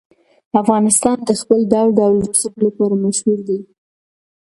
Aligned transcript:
افغانستان 0.61 1.17
د 1.27 1.29
خپل 1.41 1.59
ډول 1.71 1.89
ډول 1.99 2.15
رسوب 2.29 2.53
لپاره 2.65 2.95
مشهور 3.05 3.39
دی. 3.47 3.59